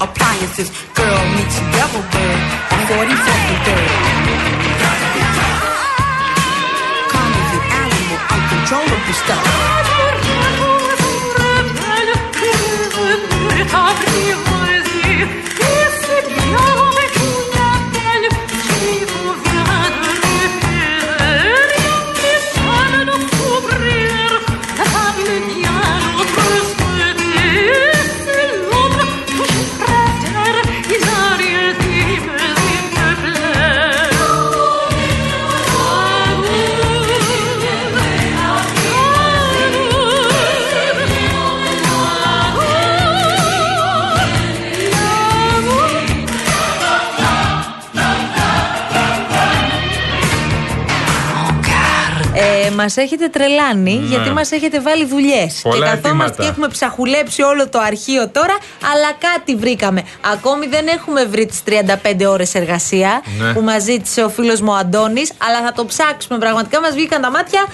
[0.00, 0.70] appliances.
[0.94, 2.38] Girl meets devil girl
[2.70, 3.27] at 46.
[52.66, 54.06] Ε, μας έχετε τρελάνει Ναι.
[54.06, 55.54] γιατί μας έχετε βάλει δουλειές.
[55.62, 56.42] Και Πολλά καθόμαστε αιτήματα.
[56.42, 58.56] και έχουμε ψαχουλέψει όλο το αρχείο τώρα,
[58.92, 60.02] αλλά κάτι βρήκαμε.
[60.32, 63.52] Ακόμη δεν έχουμε βρει τις 35 ώρες εργασία Ναι.
[63.52, 66.38] που μας ζήτησε ο φίλος μου ο Αντώνης, αλλά θα το ψάξουμε.
[66.38, 67.66] Πραγματικά μας βγήκαν τα μάτια.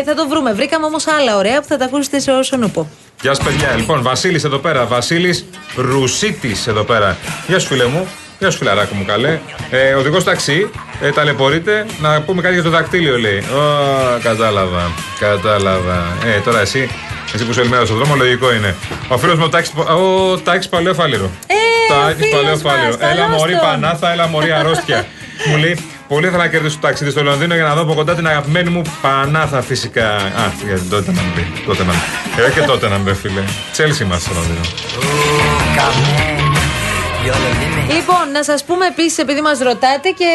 [0.00, 0.52] Ε, θα το βρούμε.
[0.52, 2.88] Βρήκαμε όμως άλλα ωραία που θα τα ακούσετε σε όσον ούπο.
[3.22, 3.74] Γεια σας, παιδιά.
[3.76, 4.86] Λοιπόν, Βασίλης εδώ πέρα.
[4.86, 5.44] Βασίλης
[5.76, 7.16] Ρουσίτης εδώ πέρα.
[7.46, 8.06] Γεια σου, φίλε μου.
[8.38, 9.38] Γεια σου, φιλαράκο μου, καλέ.
[9.70, 11.86] Ε, Οδηγός ταξί, ε, ταλαιπωρείται.
[12.00, 13.38] Να πούμε κάτι για το δακτύλιο, λέει.
[13.38, 14.90] Ω, κατάλαβα.
[15.18, 16.16] Κατάλαβα.
[16.26, 16.90] Ε, τώρα εσύ,
[17.34, 18.74] εσύ που είσαι ελμένο στον δρόμο, λογικό είναι.
[19.08, 21.30] Ο φίλος μου ο Τάκη ο Τάκης Παλαιόφαλιρο.
[21.46, 21.54] Ε,
[21.94, 22.86] ο Τάκης φίλος Παλαιόφαλιρο.
[23.00, 23.60] μας, Έλα, καλώς μωρή τον.
[23.60, 25.06] Πανάθα, έλα, μωρή αρρώστια.
[25.48, 25.78] μου λέει,
[26.08, 28.70] Πολύ ήθελα να κερδίσω το ταξίδι στο Λονδίνο για να δω από κοντά την αγαπημένη
[28.70, 30.06] μου Πανάθα φυσικά.
[30.16, 31.46] Α, γιατί τότε να μπει.
[31.66, 32.42] Τότε να μπει.
[32.46, 33.42] Ε, και τότε να μπει, φίλε.
[33.72, 34.60] Τσέλσι είμαστε στο Λονδίνο.
[37.96, 40.30] Λοιπόν, να σας πούμε επίσης, επειδή μας ρωτάτε και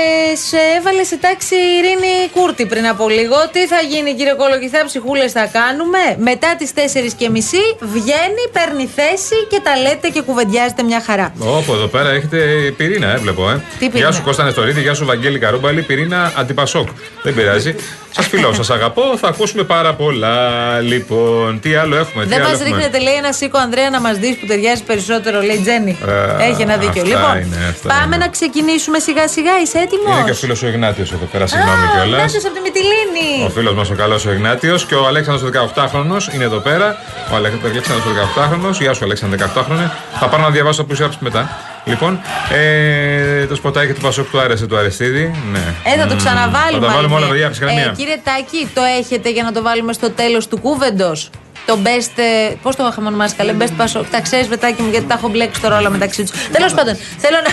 [0.47, 3.35] σε έβαλε σε τάξη η Ειρήνη Κούρτη πριν από λίγο.
[3.51, 6.01] Τι θα γίνει, κύριε Κολογιθά, ψυχούλε θα κάνουμε.
[6.17, 11.33] Μετά τις 4 και μισή βγαίνει, παίρνει θέση και τα λέτε και κουβεντιάζετε μια χαρά.
[11.39, 12.37] Όπω εδώ πέρα έχετε
[12.77, 13.49] πυρήνα, ε, βλέπω.
[13.49, 13.53] Ε.
[13.79, 16.87] Τι πυρήνα; Γεια σου Κώστα Νεστορίδη, γεια σου Βαγγέλη Καρούμπαλη, πυρήνα αντιπασόκ.
[17.23, 17.75] Δεν πειράζει.
[18.15, 20.37] Σας φιλώ, σας αγαπώ, θα ακούσουμε πάρα πολλά.
[20.79, 24.01] Λοιπόν, τι άλλο έχουμε, τι Δεν άλλο μας έχουμε; ρίχνετε, λέει, ένα σίκο Ανδρέα να
[24.01, 25.97] μας δεις που ταιριάζει περισσότερο, λέει Τζέννη.
[26.39, 27.01] Ε, Έχει ένα δίκιο.
[27.01, 28.25] αυτά Λοιπόν, είναι, αυτά πάμε είναι.
[28.25, 29.53] να ξεκινήσουμε σιγά σιγά.
[29.63, 32.19] Είσαι έτοιμος; Είναι και ο φίλος ο Ιγνάτιος εδώ πέρα, συγγνώμη κιόλας.
[32.21, 33.29] Νάτος από τη Μυτιλίνη.
[33.47, 36.87] Ο φίλος μας ο καλός ο Ιγνάτιος και ο Αλέξανδρος ο 18χρονο είναι εδώ πέρα.
[37.31, 38.69] Ο Αλέξανδρος ο 18χρονο.
[38.79, 39.85] Γεια σου, Αλέξανδρο 18χρονο.
[40.19, 41.49] Θα πάρω να διαβάσω το που είσαι μετά.
[41.85, 42.19] Λοιπόν,
[42.53, 45.31] ε, το σποτάκι του Πασόκ του άρεσε του Αρεστίδη.
[45.51, 45.73] Ναι.
[45.83, 46.17] Ε, θα το Μμμ.
[46.17, 46.85] ξαναβάλουμε.
[46.85, 47.53] Θα τα βάλουμε όλα, αν παιδιά, είναι.
[47.53, 47.83] ψυχραιμία.
[47.83, 51.29] Ε, κύριε Τάκη, το έχετε για να το βάλουμε στο τέλος του κούβεντος;
[51.65, 52.21] Το best.
[52.61, 54.03] Πώς το είχαμε ονομάσει καλέ, best pass.
[54.11, 56.31] Τα ξέρεις, Βετάκι μου, γιατί τα έχω μπλέξει τώρα όλα μεταξύ τους.
[56.51, 57.51] Τέλος πάντων, θέλω να.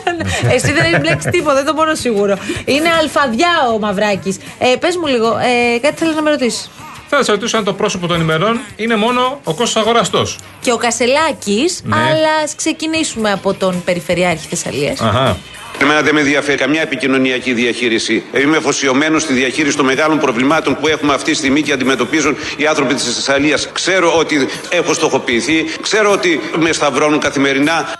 [0.54, 2.38] Εσύ δεν έχεις μπλέξει τίποτα, δεν το μόνο σίγουρο.
[2.64, 4.36] Είναι αλφαδιά ο Μαυράκης.
[4.58, 6.70] Ε, Πες μου λίγο, ε, κάτι θέλω να με ρωτήσεις;
[7.12, 10.36] Θα σας ρωτήσω αν το πρόσωπο των ημερών είναι μόνο ο Κώστας Αγοραστός.
[10.60, 11.96] Και ο Κασελάκης, Ναι.
[11.96, 15.00] αλλά ας ξεκινήσουμε από τον Περιφερειάρχη Θεσσαλίας.
[15.00, 15.36] Αχα.
[15.82, 18.22] Εμένα δεν με ενδιαφέρει καμιά επικοινωνιακή διαχείριση.
[18.42, 22.66] Είμαι αφοσιωμένος στη διαχείριση των μεγάλων προβλημάτων που έχουμε αυτή τη στιγμή και αντιμετωπίζουν οι
[22.66, 23.68] άνθρωποι της Θεσσαλίας.
[23.72, 27.92] Ξέρω ότι έχω στοχοποιηθεί, ξέρω ότι με σταυρώνουν καθημερινά.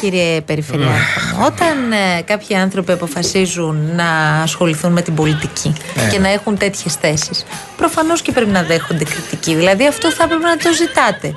[0.00, 5.72] Κύριε Περιφερειάρχη, όταν ε, κάποιοι άνθρωποι αποφασίζουν να ασχοληθούν με την πολιτική
[6.10, 7.44] και να έχουν τέτοιες θέσεις,
[7.76, 9.54] προφανώς και πρέπει να δέχονται κριτική.
[9.54, 11.34] Δηλαδή, αυτό θα έπρεπε να το ζητάτε.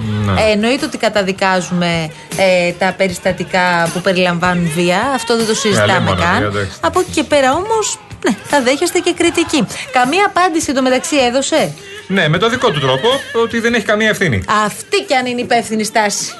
[0.48, 5.02] Ε, εννοείται ότι καταδικάζουμε ε, τα περιστατικά που περιλαμβάνουν βία.
[5.16, 6.44] Αυτό δεν το συζητάμε λέμε μόνο βία, καν.
[6.44, 6.78] εντάξει.
[6.82, 9.66] Από εκεί και πέρα όμως, ναι, θα δέχεστε και κριτική.
[9.92, 11.74] Καμία απάντηση εντωμεταξύ έδωσε;
[12.08, 13.08] Ναι, με το δικό του τρόπο,
[13.44, 14.44] ότι δεν έχει καμία ευθύνη.
[14.66, 16.34] Αυτή κι αν είναι η υπεύθυνη στάση.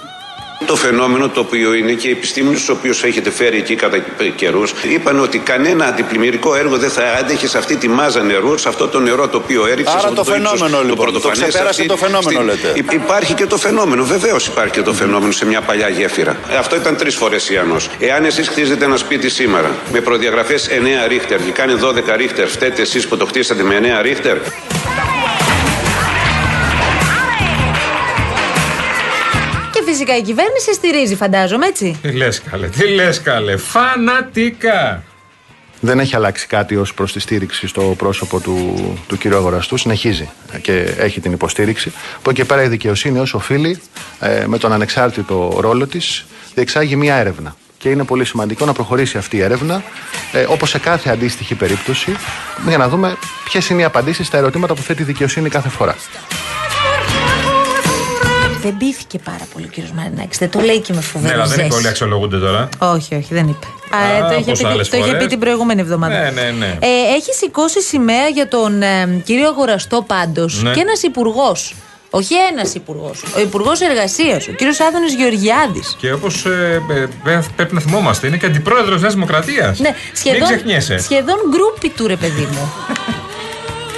[0.66, 3.98] Το φαινόμενο το οποίο είναι και οι επιστήμονες του οποίους έχετε φέρει εκεί κατά
[4.36, 8.70] καιρούς είπαν ότι κανένα αντιπλημμυρικό έργο δεν θα άντεχε σε αυτή τη μάζα νερού, σε
[8.70, 9.92] αυτό το νερό το οποίο έριξε.
[9.92, 10.96] Άρα σε αυτό το φαινόμενο, ύψος, λοιπόν.
[10.96, 12.72] Το πρωτοφανές ξεπέρασε αυτή- το φαινόμενο, λέτε.
[12.74, 16.38] Υ- Υπάρχει και το φαινόμενο, βεβαίως υπάρχει και το φαινόμενο σε μια παλιά γέφυρα.
[16.50, 17.90] Ε, Αυτό ήταν τρεις φορές Ιαννός.
[18.00, 22.82] Εάν εσείς χτίζετε ένα σπίτι σήμερα με προδιαγραφές 9 ρίχτερ και κάνει 12 ρίχτερ, φταίτε
[22.82, 24.38] εσείς που το χτίσατε με 9 ρίχτερ;
[29.90, 32.00] Φυσικά η κυβέρνηση στηρίζει, φαντάζομαι, έτσι.
[32.02, 33.58] Τι λες, καλέ, τι λες, καλέ.
[33.58, 35.04] Φανατικά.
[35.80, 39.26] Δεν έχει αλλάξει κάτι ως προς τη στήριξη στο πρόσωπο του, του κ.
[39.26, 39.78] Αγοραστού.
[39.78, 40.30] Συνεχίζει
[40.62, 41.92] και έχει την υποστήριξη.
[42.18, 43.82] Από εκεί και πέρα η δικαιοσύνη ως οφείλει
[44.20, 46.26] ε, με τον ανεξάρτητο ρόλο της
[46.56, 47.56] διεξάγει μία έρευνα.
[47.78, 49.84] Και είναι πολύ σημαντικό να προχωρήσει αυτή η έρευνα,
[50.32, 52.16] ε, όπως σε κάθε αντίστοιχη περίπτωση,
[52.68, 55.96] για να δούμε ποιες είναι οι απαντήσεις στα ερωτήματα που θέτει η δικαιοσύνη κάθε φορά.
[58.62, 60.38] Δεν πήθηκε πάρα πολύ ο κύριος Μαρινάκης.
[60.38, 61.66] Δεν το λέει και με φοβερή Ναι, αλλά δεν ζέση.
[61.68, 62.70] είπε όλοι αξιολογούνται τώρα.
[62.80, 63.66] Όχι, όχι, δεν είπε.
[63.96, 65.22] Α, ε, Α, το είχε, όπως πει, άλλες το είχε φορές.
[65.24, 66.20] πει την προηγούμενη εβδομάδα.
[66.20, 66.78] Ναι, ναι, ναι.
[66.80, 70.72] Ε, έχει σηκώσει σημαία για τον ε, κύριο Αγοραστό πάντως Ναι.
[70.72, 71.74] και ένας υπουργός.
[72.10, 73.24] Όχι ένας υπουργός.
[73.36, 75.96] Ο Υπουργός Εργασίας, ο κύριος Άδωνης Γεωργιάδης.
[76.00, 76.46] Και όπως
[77.56, 79.80] πρέπει να θυμόμαστε, είναι και αντιπρόεδρος Νέας Δημοκρατίας.
[79.80, 80.98] Ναι, Μην σχεδόν, ξεχνιέσαι.
[80.98, 82.72] σχεδόν γκρούπι του ρε παιδί μου.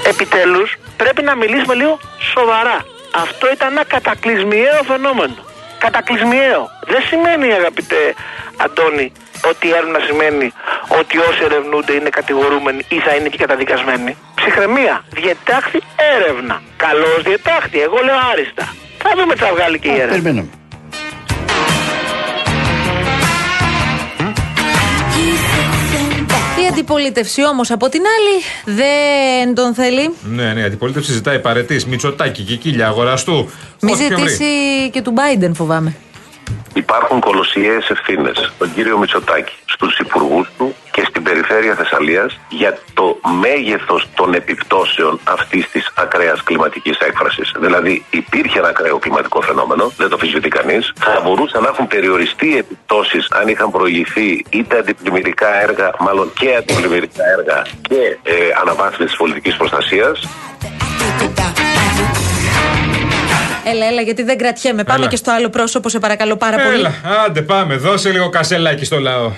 [0.07, 1.99] επιτέλους πρέπει να μιλήσουμε λίγο
[2.33, 2.85] σοβαρά.
[3.11, 5.35] Αυτό ήταν ένα κατακλυσμιαίο φαινόμενο.
[5.77, 6.69] Κατακλυσμιαίο.
[6.87, 8.15] Δεν σημαίνει αγαπητέ
[8.57, 9.11] Αντώνη
[9.49, 10.53] ότι η έρευνα σημαίνει
[10.99, 14.17] ότι όσοι ερευνούνται είναι κατηγορούμενοι ή θα είναι και καταδικασμένοι.
[14.35, 15.03] Ψυχραιμία.
[15.09, 15.79] Διετάχθη
[16.15, 16.61] έρευνα.
[16.77, 17.79] Καλώς διετάχθη.
[17.79, 18.73] Εγώ λέω άριστα.
[18.97, 20.11] Θα δούμε τι θα βγάλει και η έρευνα.
[20.11, 20.60] Περιμένουμε.
[26.71, 28.43] Αντιπολίτευση όμως από την άλλη
[28.77, 30.13] δεν τον θέλει.
[30.23, 33.49] Ναι, ναι, η αντιπολίτευση ζητάει παρετής Μητσοτάκη, Κικίλια, αγοραστού.
[33.81, 34.45] Μη ό,τι πιο ζητήσει
[34.91, 35.95] και του Biden, φοβάμαι.
[36.73, 40.80] Υπάρχουν κολοσιαίες ευθύνες στον κύριο Μητσοτάκη, στους υπουργούς του και στην
[41.51, 47.51] περιφέρεια Θεσσαλίας για το μέγεθος των επιπτώσεων αυτής της ακραίας κλιματικής έκφρασης.
[47.59, 50.93] Δηλαδή υπήρχε ένα ακραίο κλιματικό φαινόμενο, δεν το φυσβητεί κανείς.
[50.99, 56.55] Θα μπορούσαν να έχουν περιοριστεί οι επιπτώσεις αν είχαν προηγηθεί είτε αντιπλημμυρικά έργα, μάλλον και
[56.55, 60.27] αντιπλημμυρικά έργα και ε, αναβάθμιση της πολιτικής προστασίας.
[63.63, 64.83] Έλα, έλα, γιατί δεν κρατιέμαι.
[64.83, 65.07] Πάμε Έλα.
[65.07, 66.75] και στο άλλο πρόσωπο, σε παρακαλώ πάρα πολύ.
[66.75, 66.93] Έλα,
[67.25, 69.31] άντε πάμε, δώσε λίγο κασελάκι στο λαό.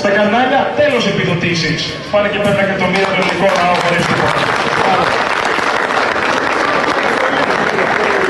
[0.00, 1.80] Στα κανάλια τέλος επιδοτήσεις.
[2.12, 4.40] Πάνε και πέντε εκατομμύρια το ελληνικό λαό χωρίς τίποτα.
[4.90, 5.06] Άλλο.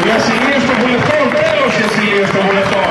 [0.05, 2.91] Οι ασυλίες των βουλευτών, τέλος οι ασυλίες των βουλευτών.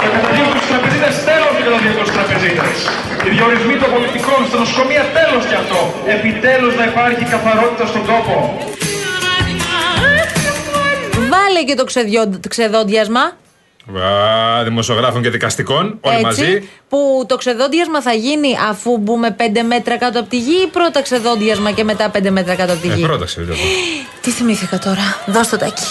[0.00, 2.76] Τα καταδίωκο στους τραπεζίτες, τέλος οι καταδίωκο στους τραπεζίτες.
[3.26, 5.80] Οι διορισμοί των πολιτικών στα νοσοκομεία, τέλος κι αυτό.
[6.16, 8.34] Επιτέλους να υπάρχει καθαρότητα στον τόπο.
[11.32, 13.24] Βάλε και το ξεδιό- ξεδόντιασμα.
[13.94, 16.68] Α, δημοσιογράφων και δικαστικών, όλοι έτσι, μαζί.
[16.88, 21.02] Που το ξεδόντιασμα θα γίνει αφού μπούμε 5 μέτρα κάτω από τη γη ή πρώτα
[21.02, 23.64] ξεδόντιασμα και μετά 5 μέτρα κάτω από τη Ε, γη; πρώτα ξέρετε αυτό.
[24.20, 25.84] Τι θυμήθηκα τώρα; Δώσ' το τάκι.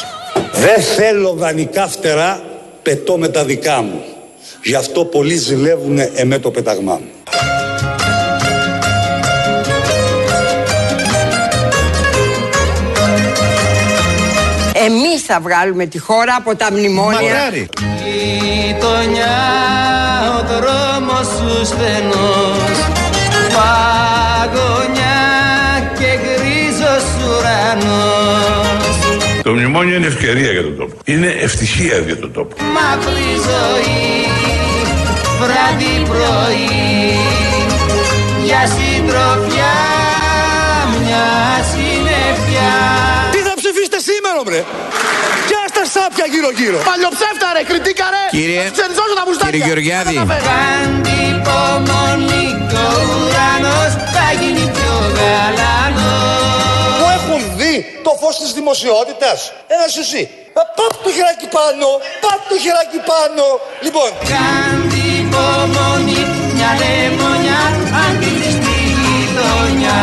[0.53, 2.41] Δεν θέλω δανεικά φτερά,
[2.81, 4.03] πετώ με τα δικά μου.
[4.63, 7.09] Γι' αυτό πολλοί ζηλεύουν εμέ το πεταγμά μου.
[15.27, 17.21] Θα βγάλουμε τη χώρα από τα μνημόνια.
[17.21, 17.69] Μακάρι.
[18.03, 19.37] Γειτονιά
[20.37, 22.77] ο δρόμος σου στενός
[23.55, 25.21] Παγωνιά
[25.99, 28.97] και γκρίζος ουρανός
[29.43, 30.95] Το μνημόνιο είναι ευκαιρία για τον τόπο.
[31.05, 32.55] Είναι ευτυχία για τον τόπο.
[32.75, 34.27] Μαύρη ζωή
[35.39, 37.17] βράδυ πρωί
[38.43, 39.73] Για συντροφιά
[41.01, 41.25] μια
[41.71, 42.73] συννεφιά
[43.31, 44.63] Τι θα ψηφίσετε σήμερα, μπρε!
[46.07, 46.77] Κι στα σάπια γύρω-γύρω.
[46.91, 48.23] Παλιοψεύτα, ρε, κριτήκα, ρε!
[48.37, 49.51] Κύριε, Ξενιζώσω τα μουστάκια.
[49.51, 50.15] κύριε Γεωργιάδη.
[50.49, 57.75] Κάντε υπομονή και ο ουρανός θα γίνει πιο γαλανός Που έχουν δει
[58.05, 59.37] το φως της δημοσιότητας;
[59.75, 60.21] Ένας εσύ.
[60.59, 61.87] Ε, Πάπ το χεράκι πάνω,
[62.23, 63.45] πάπ το χεράκι πάνω.
[63.85, 66.21] Λοιπόν, Κάντε υπομονή
[66.55, 67.61] μια λεμονιά
[68.01, 69.99] αν κλείσει στη γειτονιά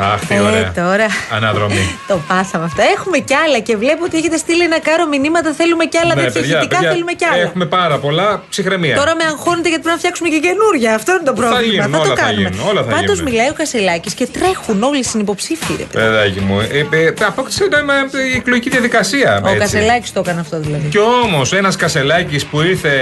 [0.00, 0.72] Αχ, τι Ε, ωραία.
[0.76, 1.06] τώρα.
[1.36, 1.84] Αναδρομή.
[2.10, 2.82] Το πάθαμε αυτά.
[2.96, 5.52] Έχουμε κι άλλα και βλέπω ότι έχετε στείλει ένα κάρο μηνύματα.
[5.52, 6.14] Θέλουμε κι άλλα.
[6.14, 7.42] Ναι, τέτοια παιδιά, ηχητικά παιδιά, θέλουμε κι άλλα.
[7.42, 8.42] Έχουμε πάρα πολλά.
[8.50, 8.96] Ψυχραιμία.
[8.96, 10.94] Τώρα με αγχώνετε γιατί πρέπει να φτιάξουμε και καινούργια.
[10.94, 11.62] Αυτό είναι το πρόβλημα.
[11.62, 12.48] γίνουν, θα το όλα θα κάνουμε.
[12.48, 13.30] γίνουν, όλα θα Πάντως γίνουν.
[13.32, 15.72] μιλάει ο Κασελάκης και τρέχουν όλοι οι συνυποψήφοι.
[15.80, 16.04] ρε παιδί.
[16.06, 16.56] Παιδάκι μου.
[16.60, 17.94] Ε, ε, απόκτησε νόημα
[18.32, 19.40] η εκλογική διαδικασία.
[19.44, 19.58] Ο έτσι.
[19.58, 20.88] Κασελάκης το έκανε αυτό δηλαδή.
[20.88, 22.92] Κι όμως ένας Κασελάκης που ήρθε.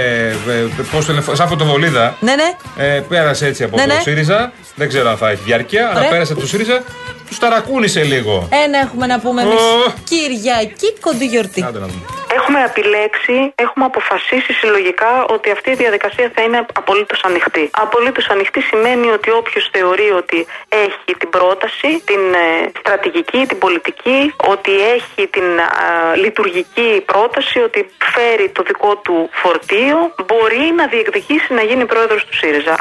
[0.49, 2.15] Ε, πώς το λένε, σαν φωτοβολίδα.
[2.19, 2.83] Ναι, ναι.
[2.85, 3.99] Ε, πέρασε έτσι από Ναι, το ναι.
[4.01, 4.51] ΣΥΡΙΖΑ.
[4.75, 6.09] Δεν ξέρω αν θα έχει διάρκεια, αλλά Ωραία.
[6.09, 6.83] πέρασε από το ΣΥΡΙΖΑ.
[7.27, 8.47] Τους ταρακούνησε λίγο.
[8.51, 9.61] Ένα έχουμε να πούμε εμείς.
[9.61, 9.93] Ω.
[10.03, 11.63] Κυριακή κοντή γιορτή.
[11.63, 12.01] Άντε να δούμε.
[12.33, 17.69] Έχουμε επιλέξει, έχουμε αποφασίσει συλλογικά ότι αυτή η διαδικασία θα είναι απολύτως ανοιχτή.
[17.71, 24.33] Απολύτως ανοιχτή σημαίνει ότι όποιος θεωρεί ότι έχει την πρόταση, την ε, στρατηγική, την πολιτική,
[24.53, 31.53] ότι έχει την α, λειτουργική πρόταση, ότι φέρει το δικό του φορτίο, μπορεί να διεκδικήσει
[31.53, 32.75] να γίνει πρόεδρος του ΣΥΡΙΖΑ.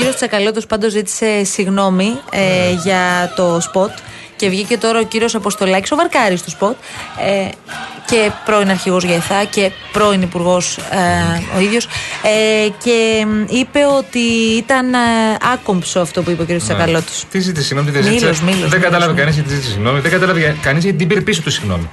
[0.00, 3.90] Ο κύριος Τσακαλώτος πάντως ζήτησε συγγνώμη ε, για το σποτ
[4.36, 6.76] και βγήκε τώρα ο κύριος Αποστολάκης, ο Βαρκάρης του σποτ.
[7.18, 7.48] Ε,
[8.06, 11.84] και πρώην αρχηγός ΓΕΘΑ και πρώην υπουργός ε, ο ίδιος.
[12.22, 14.18] Ε, και μ, είπε ότι
[14.56, 14.98] ήταν ε,
[15.52, 17.24] άκομψο αυτό που είπε ο κύριος Τσακαλώτος.
[17.30, 18.44] Τι ζήτησε συγγνώμη, τι δεν Μύλος, ζήτησε.
[18.44, 19.26] μύλος, Δεν μύλος, κατάλαβε μύλος.
[19.32, 20.00] κανείς τι ζήτησε συγγνώμη.
[20.00, 21.88] Δεν κατάλαβε κανείς γιατί την πήρε πίσω το συγγνώμη.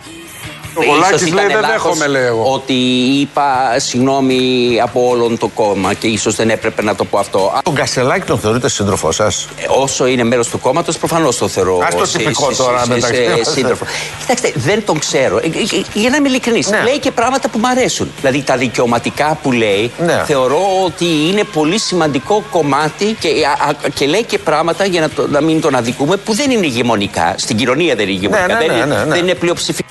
[0.79, 2.51] Ο Βολάκης Ίσως λέει, ήταν «Δεν λάθος δέχομαι», λέει εγώ.
[2.53, 2.73] Ότι
[3.21, 4.39] είπα συγγνώμη
[4.83, 7.53] από όλον το κόμμα και ίσως δεν έπρεπε να το πω αυτό.
[7.63, 11.79] Τον Κασελάκη τον θεωρείτε σύντροφό σας; Ε, Όσο είναι μέρος του κόμματος, προφανώς το θεωρώ.
[11.87, 13.51] Ας το σύ- τυπικό σύ- τώρα σύ- μεταξύ σύ- μας.
[13.51, 13.85] σύντροφο.
[14.19, 15.37] Κοιτάξτε, δεν τον ξέρω.
[15.37, 16.81] Ε, ε, ε, Για να είμαι ειλικρινής, Ναι.
[16.83, 18.11] λέει και πράγματα που μου αρέσουν.
[18.19, 20.23] Δηλαδή τα δικαιωματικά που λέει, Ναι.
[20.25, 25.09] θεωρώ ότι είναι πολύ σημαντικό κομμάτι και, α, α, και λέει και πράγματα για να,
[25.09, 27.35] το- να μην τον αδικούμε που δεν είναι ηγεμονικά.
[27.37, 28.47] Στην κοινωνία δεν είναι ηγεμονικά.
[28.47, 29.13] Ναι, ναι, δεν, ναι, είναι, ναι, ναι.
[29.13, 29.85] δεν είναι πλειοψηφία.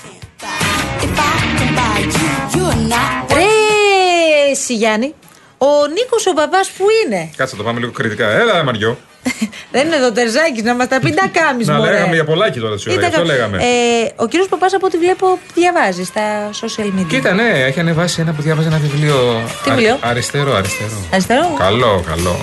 [3.35, 5.15] Ρε, εσύ Γιάννη,
[5.59, 8.29] ο Νίκος ο μπαμπάς που είναι; Κάτσε να το πάμε λίγο κριτικά.
[8.31, 8.99] Έλα, Μαριό.
[9.73, 11.91] Δεν είναι εδώ τερζάκι να μας τα πει τα κάμει Να μωρέ.
[11.91, 12.93] λέγαμε για πολλάκι τώρα τη ώρα.
[12.99, 13.57] Ήταν Αυτό κα- λέγαμε.
[13.59, 17.07] Ε, ο κύριος Παπάς, από ό,τι βλέπω, διαβάζει στα social media.
[17.09, 19.43] Κοίτα, ναι, έχει ανεβάσει ένα που διάβαζε ένα βιβλίο.
[19.65, 20.91] Τι βιβλίο; Αριστερό, αριστερό.
[21.13, 22.37] Αριστερό; Καλό, καλό.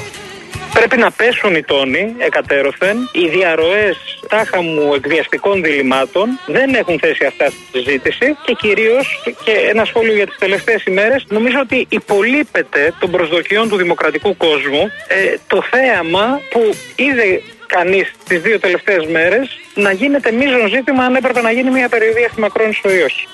[0.74, 3.10] Πρέπει να πέσουν οι τόνοι εκατέρωθεν.
[3.12, 3.98] Οι διαρροές
[4.30, 10.13] τάχα μου εκβιαστικών διλημάτων δεν έχουν θέση αυτά στη συζήτηση και κυρίως και ένα σχόλιο
[10.13, 11.25] για τις τελευταίες ημέρες.
[11.27, 18.42] Νομίζω ότι υπολείπεται των προσδοκιών του δημοκρατικού κόσμου ε, το θέαμα που είδε κανείς τις
[18.42, 22.89] δύο τελευταίες μέρες να γίνεται μείζον ζήτημα αν έπρεπε να γίνει μια περιοδία στη Μακρόνισο
[22.89, 23.27] ή όχι.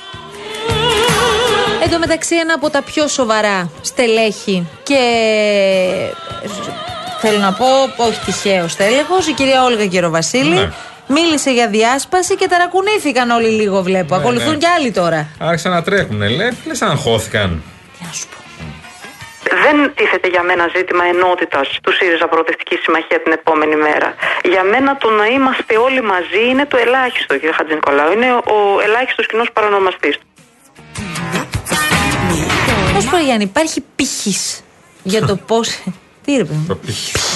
[1.84, 5.00] Εν τω μεταξύ, ένα από τα πιο σοβαρά στελέχη και.
[7.22, 7.66] Θέλω να πω,
[7.98, 10.56] όχι τυχαίο τέλεχος, η κυρία Όλγα Γεροβασίλη.
[10.56, 10.72] Ναι.
[11.08, 14.16] Μίλησε για διάσπαση και ταρακουνήθηκαν όλοι λίγο, βλέπω.
[14.16, 14.58] Ναι, Ακολουθούν ναι.
[14.58, 15.28] κι άλλοι τώρα.
[15.40, 16.58] Άρχισαν να τρέχουν, λέει.
[16.68, 17.64] Λες αν χώθηκαν.
[19.64, 24.14] Δεν τίθεται για μένα ζήτημα ενότητας του ΣΥΡΙΖΑ Προοδευτική Συμμαχία την επόμενη μέρα.
[24.44, 28.12] Για μένα το να είμαστε όλοι μαζί είναι το ελάχιστο, κύριε Χατζη Νικολάου.
[28.12, 30.16] Είναι ο ελάχιστος κοινός παρονομαστής.
[32.94, 34.36] Πώς πω, Γιάννη, υπάρχει πύχη
[35.04, 35.60] για το πώ.
[36.30, 36.80] Τι ρε, παιδί μου.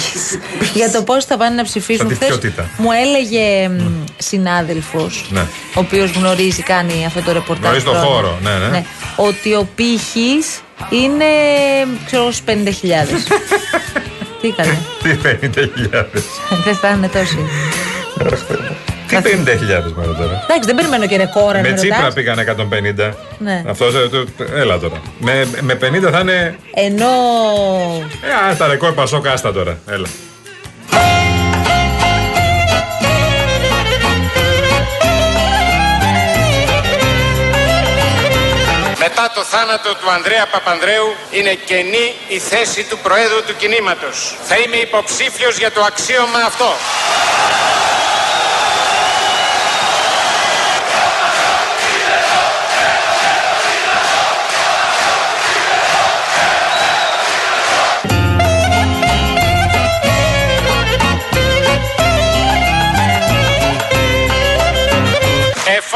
[0.74, 1.98] για το πώς θα πάνε να ψηφίσουν.
[1.98, 2.68] Σαν τη Χθες ποιότητα.
[2.76, 3.70] μου έλεγε
[4.18, 5.40] συνάδελφος, Ναι.
[5.74, 7.64] ο οποίος γνωρίζει, κάνει αυτό το ρεπορτάζ.
[7.64, 8.08] Γνωρίζει το χρόνια.
[8.08, 8.84] χώρο, ναι, ναι.
[9.16, 10.60] ότι ο πύχης
[10.90, 11.24] είναι,
[12.06, 13.26] ξέρω, στους 50.000.
[14.40, 16.04] Τι έκανε; Τι 50.000.
[16.64, 17.38] Δεν θα είναι τόσοι.
[19.22, 20.44] Τι 50.000 μέρα τώρα.
[20.44, 22.14] Εντάξει, δεν περιμένω και ρεκόρ, αν Με με τσίπρα ρωτάς.
[22.14, 23.14] πήγαν 150.
[23.38, 23.62] Ναι.
[23.68, 25.00] Αυτός, ε, το- έλα τώρα.
[25.18, 26.56] Με, με 50 θα είναι.
[26.74, 27.06] Ενώ
[28.48, 29.78] Ε, α, τα ρεκόρ πασόκα, άστα τώρα.
[29.90, 30.06] Έλα.
[38.98, 44.36] Μετά το θάνατο του Ανδρέα Παπανδρέου είναι κενή η θέση του Προέδρου του κινήματος.
[44.48, 46.70] Θα είμαι υποψήφιος για το αξίωμα αυτό.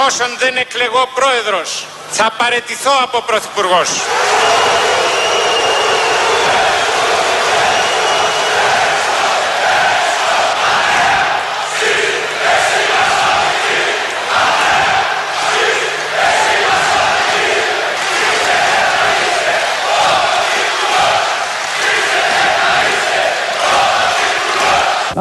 [0.00, 3.88] Εφόσον δεν εκλεγώ πρόεδρος, θα παρετηθώ από πρωθυπουργός.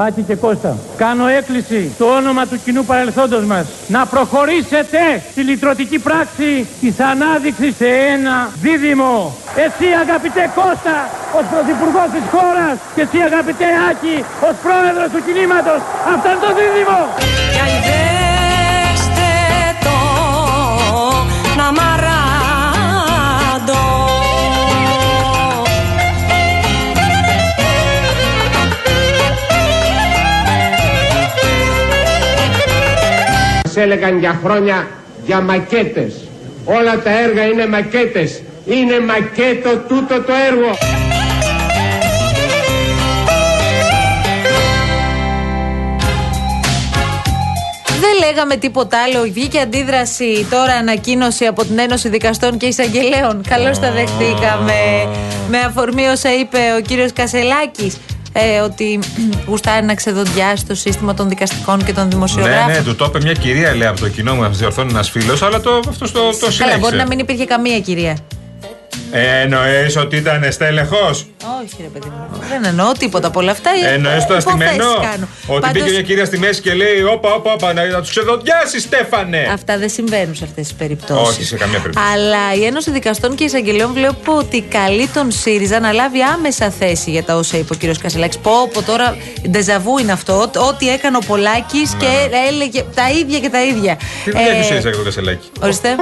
[0.05, 4.99] Άκη και Κώστα, κάνω έκκληση στο όνομα του κοινού παρελθόντος μας να προχωρήσετε
[5.31, 9.35] στη λυτρωτική πράξη της ανάδειξης σε ένα δίδυμο.
[9.55, 10.97] Εσύ αγαπητέ Κώστα
[11.37, 14.15] ως πρωθυπουργός της χώρας και εσύ αγαπητέ Άκη
[14.47, 15.79] ως πρόεδρος του κινήματος.
[16.13, 16.99] Αυτό είναι το δίδυμο.
[33.77, 34.87] Έλεγαν για χρόνια
[35.25, 36.13] για μακέτες.
[36.65, 38.41] Όλα τα έργα είναι μακέτες.
[38.65, 40.75] Είναι μακέτο τούτο το έργο.
[48.07, 49.23] δεν λέγαμε τίποτα άλλο.
[49.23, 53.41] Βγήκε αντίδραση τώρα ανακοίνωση από την Ένωση Δικαστών και Εισαγγελέων.
[53.49, 54.73] Καλώς τα δεχτήκαμε.
[55.49, 57.97] Με αφορμή όσα είπε ο κύριος Κασελάκης.
[58.39, 58.99] Ε, ότι
[59.47, 62.71] γουστάρει να ξεδοντιάσει το σύστημα των δικαστικών και των Ναι, δημοσιογράφων.
[62.71, 65.41] ναι, του το είπε μια κυρία, λέει από το κοινό μου, να διορθώνει ένας φίλος,
[65.41, 66.77] αλλά το, αυτό το, το Καλά, συνέχισε.
[66.79, 68.17] μπορεί να μην υπήρχε καμία κυρία.
[69.11, 71.25] Ε, Εννοείς ότι ήταν στέλεχος;
[71.63, 72.39] Όχι, ρε παιδί μου.
[72.49, 73.69] Δεν εννοώ τίποτα από όλα αυτά.
[73.93, 74.93] Εννοείς το Υποθέσεις αστημένο.
[75.01, 75.27] κάνω.
[75.47, 78.09] Ότι Πάντως, μπήκε μια κυρία στη μέση και λέει: Όπα, όπα, όπα, να, να τους
[78.09, 79.49] ξεδοντιάσεις, Στέφανε.
[79.53, 81.35] Αυτά δεν συμβαίνουν σε αυτές τις περιπτώσεις.
[81.35, 82.05] Όχι, σε καμία περίπτωση.
[82.13, 87.11] Αλλά η Ένωση Δικαστών και Εισαγγελέων βλέπω ότι καλεί τον ΣΥΡΙΖΑ να λάβει άμεσα θέση
[87.11, 87.97] για τα όσα είπε ο κ.
[88.01, 88.37] Κασελάκης.
[88.37, 89.17] Πω, πω τώρα
[89.49, 90.51] ντεζαβού είναι αυτό.
[90.69, 92.07] Ό,τι έκανε ο Πολάκης και
[92.47, 93.95] έλεγε τα ίδια και τα ίδια.
[94.23, 95.49] Τι δουλειά έχει ο Ε, ΣΥΡΙΖΑ και το κασελάκι.
[95.61, 95.95] Ορίστε.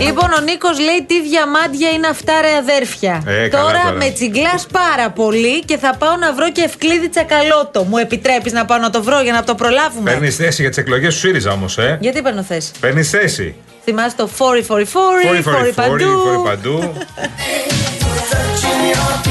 [0.00, 3.22] Λοιπόν, ο Νίκος λέει τι διαμάντια είναι αυτά, ρε αδέρφια.
[3.26, 3.96] Ε, καλά τώρα, τώρα.
[3.96, 7.82] με τσιγκλάς πάρα πολύ και θα πάω να βρω και ευκλήδη τσακαλώτο.
[7.82, 10.78] Μου επιτρέπεις να πάω να το βρω για να το προλάβουμε; Παίρνεις θέση για τις
[10.78, 13.54] εκλογές του ΣΥΡΙΖΑ όμως, ε; Γιατί παίρνω θέση; Παίρνεις θέση.
[13.84, 16.92] Θυμάσαι το φόρι, φόρι, φόρι, Φόρη, φόρη, φόρη, παντού.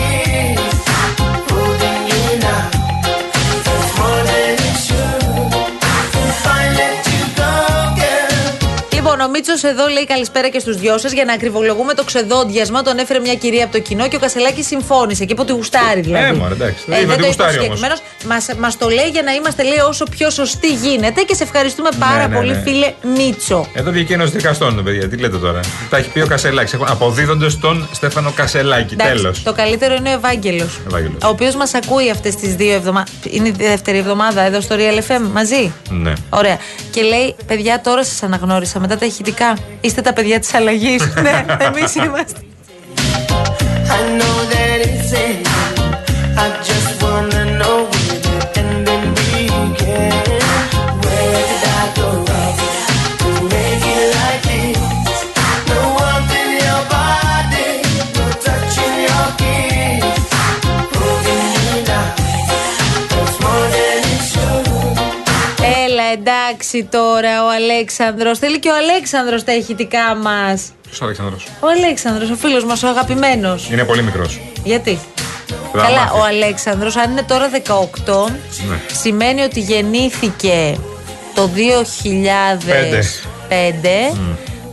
[9.28, 12.82] ο Μίτσο εδώ λέει καλησπέρα και στους δυο σας για να ακριβολογούμε το ξεδόντιασμα.
[12.82, 16.02] Τον έφερε μια κυρία από το κοινό και ο Κασελάκης συμφώνησε και είπε ότι γουστάρει
[16.02, 16.26] δηλαδή.
[16.26, 16.84] Ε, μωρέ, εντάξει.
[16.90, 17.82] Ε, Είπε ότι γουστάρει όμως.
[18.58, 22.28] Μας το λέει για να είμαστε λέει όσο πιο σωστοί γίνεται και σε ευχαριστούμε πάρα
[22.28, 22.62] ναι, πολύ, ναι.
[22.66, 23.68] φίλε Μίτσο.
[23.74, 25.08] Εδώ βγήκε ένα δικαστών, παιδιά.
[25.08, 25.60] Τι λέτε τώρα.
[25.90, 26.74] Τα έχει πει ο Κασελάκης.
[26.74, 28.94] Αποδίδονται στον Στέφανο Κασελάκη.
[28.94, 29.44] Εντάξει, Τέλος.
[29.44, 30.80] Το καλύτερο είναι ο Ευάγγελος.
[31.24, 33.10] Ο οποίος μας ακούει αυτές τις δύο εβδομάδε.
[33.30, 35.74] Είναι η δεύτερη εβδομάδα εδώ στο Real FM μαζί.
[35.90, 36.14] Ναι.
[36.30, 36.58] Ωραία.
[36.92, 39.58] Και λέει, παιδιά, τώρα σας αναγνώρισα μετά τα ηχητικά.
[39.82, 41.14] Είστε τα παιδιά της αλλαγής.
[41.24, 42.40] ναι, εμείς είμαστε.
[44.00, 45.47] Έλα,
[66.74, 70.72] εντάξει τώρα ο Αλέξανδρος Θέλει και ο Αλέξανδρος τα ηχητικά μας.
[70.88, 71.48] Ποιος Αλεξάνδρος.
[71.60, 73.70] Ο Αλέξανδρος, ο φίλος μας, ο αγαπημένος.
[73.72, 74.40] Είναι πολύ μικρός.
[74.64, 75.00] Γιατί;
[75.74, 76.20] Θα Καλά, μάθεις.
[76.22, 78.30] ο Αλέξανδρος αν είναι τώρα 18
[78.70, 78.80] Ναι.
[79.02, 80.76] σημαίνει ότι γεννήθηκε
[81.34, 84.16] το 2005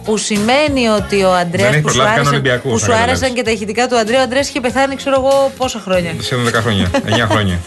[0.05, 2.97] που σημαίνει ότι ο Αντρέας έχει που σου, προλάβει καν άρεσαν, Ολυμπιακούς, που σου να
[2.97, 3.37] άρεσαν καταλάβεις.
[3.39, 6.15] και τα ηχητικά του Αντρέα, ο Αντρέας είχε πεθάνει ξέρω εγώ πόσα χρόνια.
[6.21, 6.91] Σχεδόν 10 χρόνια.
[7.07, 7.59] 9 χρόνια.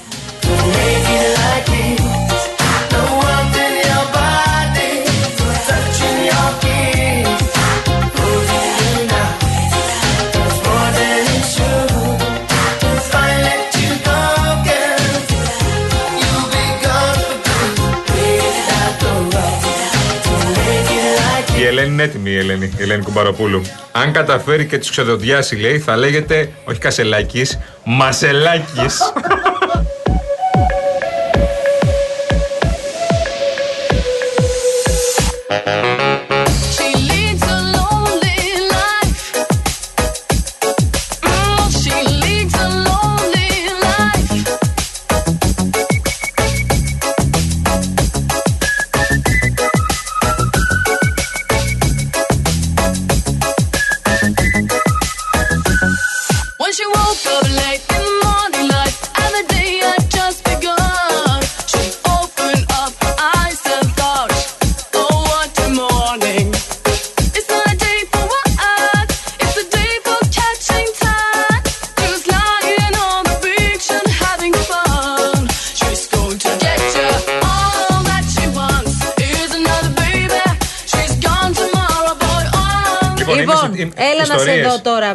[21.98, 23.62] είναι έτοιμη, η Ελένη, η Ελένη Κουμπαροπούλου.
[23.92, 29.14] Αν καταφέρει και τους ξεδοντιάσει, λέει, θα λέγεται όχι Κασελάκης, Μασελάκης.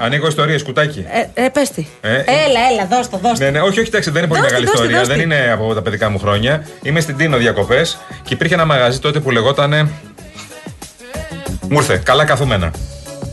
[0.05, 1.07] Ανοίγω ιστορίες, κουτάκι.
[1.35, 1.87] Ε, ε, πες τι.
[2.01, 3.45] Ε, Έλα, έλα, δώσ' το, δώσ' το.
[3.45, 4.99] Ναι, ναι, όχι, όχι, εντάξει, δεν είναι πολύ Δώσ' τη, μεγάλη δώσ' τη, ιστορία.
[4.99, 5.23] δώσ' Δεν τη.
[5.23, 6.67] είναι από τα παιδικά μου χρόνια.
[6.83, 9.89] Είμαι στην Τίνο διακοπές και υπήρχε ένα μαγαζί τότε που λεγότανε.
[11.69, 12.71] Μου ήρθε, καλά καθούμενα.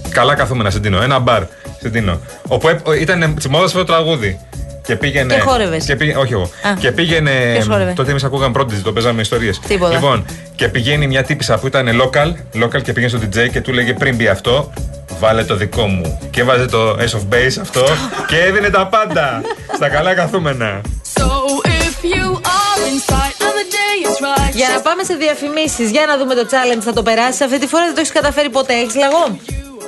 [0.09, 1.01] Καλά καθούμενα στην Τίνο.
[1.01, 1.43] Ένα μπαρ
[1.77, 2.19] στην Τίνο.
[2.47, 4.39] Όπου έπ- ήταν τη μόδα αυτό το τραγούδι.
[4.85, 5.33] Και πήγαινε.
[5.33, 5.85] Και χόρευες.
[5.85, 6.43] Και πήγε, όχι εγώ.
[6.43, 6.73] Α.
[6.79, 7.31] Και πήγαινε.
[7.53, 9.59] Ποιος χόρευε; Τότε εμείς ακούγαμε πρώτη, το παίζαμε ιστορίες.
[9.59, 9.93] Τίποτα.
[9.93, 13.73] Λοιπόν, και πηγαίνει μια τύπησα που ήταν local, local και πήγαινε στο DJ και του
[13.73, 14.71] λέγε πριν μπει αυτό,
[15.19, 16.19] βάλε το δικό μου.
[16.31, 17.83] Και έβαζε το Ace of Base αυτό
[18.27, 19.41] και έδινε τα πάντα.
[19.75, 20.81] Στα καλά καθούμενα.
[21.15, 21.27] So
[21.65, 22.25] if you
[22.59, 24.53] are inside and the day is right.
[24.53, 27.43] Για να πάμε σε διαφημίσεις, για να δούμε το challenge, θα το περάσει.
[27.43, 28.73] Αυτή τη φορά δεν το έχεις καταφέρει ποτέ.
[28.73, 29.39] Έχεις λαγό;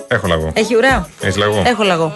[0.07, 0.51] Έχω λαγό.
[0.53, 1.61] Έχει ουρά; Έχεις λαγό.
[1.65, 2.13] Έχω λαγό.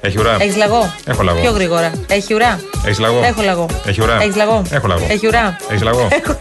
[0.00, 0.36] Έχει ουρά.
[0.40, 1.40] Έχεις λαγό; Έχω λαγό.
[1.40, 1.90] Πιο γρήγορα.
[2.08, 3.20] Έχει ουρά; Έχεις λαγό.
[3.24, 3.66] Έχω λαγό.
[3.86, 4.18] Έχει ουρά.
[4.22, 5.06] Έχεις λαγό; Έχω λαγό.
[5.08, 6.08] Έχει ουρά; Έχεις λαγό.
[6.10, 6.36] Έχω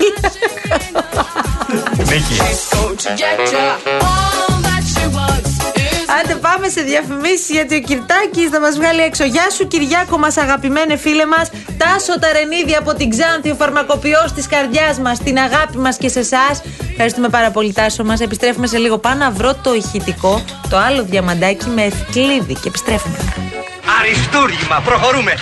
[1.97, 2.37] Νίκη.
[6.23, 9.23] Άντε πάμε σε διαφημίσεις γιατί ο Κυρτάκης θα μας βγάλει έξω.
[9.23, 11.49] Γεια σου Κυριάκο μας αγαπημένε φίλε μας.
[11.77, 16.19] Τάσο Ταρενίδη από την Ξάνθη, ο φαρμακοποιός της καρδιάς μας, την αγάπη μας και σε
[16.19, 16.61] εσάς.
[16.91, 18.19] Ευχαριστούμε πάρα πολύ Τάσο μας.
[18.19, 18.97] Επιστρέφουμε σε λίγο.
[18.97, 23.17] Πάω να βρω το ηχητικό, το άλλο διαμαντάκι με ευκλήδη και επιστρέφουμε.
[23.99, 25.33] Αριστούργημα, προχωρούμε.